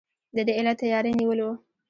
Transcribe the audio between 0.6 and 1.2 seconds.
تیاری